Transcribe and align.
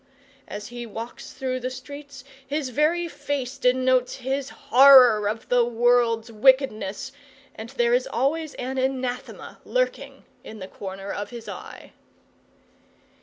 As 0.47 0.69
he 0.69 0.87
walks 0.87 1.31
through 1.31 1.59
the 1.59 1.69
streets, 1.69 2.23
his 2.47 2.69
very 2.69 3.07
face 3.07 3.59
denotes 3.59 4.15
his 4.15 4.49
horror 4.49 5.29
of 5.29 5.47
the 5.49 5.63
world's 5.63 6.31
wickedness; 6.31 7.11
and 7.53 7.69
there 7.69 7.93
is 7.93 8.07
always 8.07 8.55
an 8.55 8.79
anathema 8.79 9.59
lurking 9.63 10.25
in 10.43 10.57
the 10.57 10.67
corner 10.67 11.11
of 11.11 11.29
his 11.29 11.47
eye. 11.47 11.91